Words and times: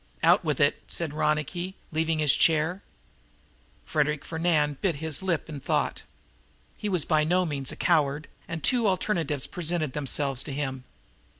"Out 0.23 0.43
with 0.43 0.59
it," 0.59 0.81
said 0.87 1.13
Ronicky, 1.13 1.75
leaving 1.91 2.17
his 2.17 2.33
chair. 2.33 2.81
Frederic 3.85 4.25
Fernand 4.25 4.81
bit 4.81 4.95
his 4.95 5.21
lip 5.21 5.47
in 5.47 5.59
thought. 5.59 6.01
He 6.75 6.89
was 6.89 7.05
by 7.05 7.23
no 7.23 7.45
means 7.45 7.71
a 7.71 7.75
coward, 7.75 8.27
and 8.47 8.63
two 8.63 8.87
alternatives 8.87 9.45
presented 9.45 9.93
themselves 9.93 10.43
to 10.45 10.53
him. 10.53 10.85